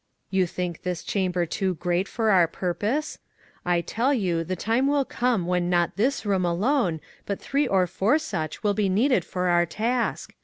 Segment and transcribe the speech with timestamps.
[0.31, 3.19] You think this chamber too great for our purpose?
[3.63, 7.85] I tell you the time will come when not this room alone but three or
[7.85, 10.33] four such will be needed for our task.